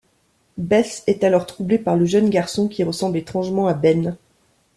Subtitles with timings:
[0.57, 4.17] Beth est alors troublée par le jeune garçon qui ressemble étrangement à Ben…